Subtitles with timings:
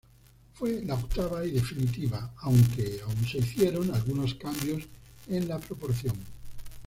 [0.55, 4.81] Fue la octava y definitiva, aunque aún se hicieron algunos cambios
[5.29, 6.15] en la proporción.